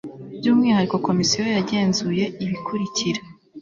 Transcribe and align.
By 0.37 0.45
umwihariko 0.51 0.95
Komisiyo 1.07 1.41
yagenzuye 1.57 2.25
ibikurikira 2.43 3.21